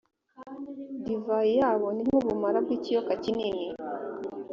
[1.03, 3.65] divayi yabo ni nk’ubumara bw’ikiyoka kinini,